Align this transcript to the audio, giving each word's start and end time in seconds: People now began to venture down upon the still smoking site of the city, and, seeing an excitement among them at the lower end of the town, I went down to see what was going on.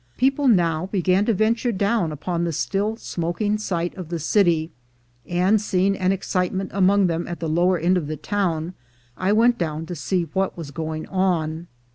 People 0.17 0.47
now 0.47 0.87
began 0.87 1.25
to 1.25 1.33
venture 1.35 1.71
down 1.71 2.11
upon 2.11 2.43
the 2.43 2.51
still 2.51 2.97
smoking 2.97 3.59
site 3.59 3.93
of 3.95 4.09
the 4.09 4.17
city, 4.17 4.71
and, 5.27 5.61
seeing 5.61 5.95
an 5.95 6.11
excitement 6.11 6.71
among 6.73 7.05
them 7.05 7.27
at 7.27 7.39
the 7.39 7.47
lower 7.47 7.77
end 7.77 7.97
of 7.97 8.07
the 8.07 8.17
town, 8.17 8.73
I 9.15 9.31
went 9.31 9.59
down 9.59 9.85
to 9.85 9.95
see 9.95 10.23
what 10.33 10.57
was 10.57 10.71
going 10.71 11.07
on. 11.09 11.67